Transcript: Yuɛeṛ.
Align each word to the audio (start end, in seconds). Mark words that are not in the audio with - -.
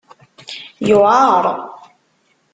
Yuɛeṛ. 0.87 1.45